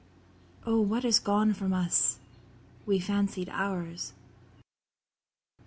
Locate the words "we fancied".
2.87-3.49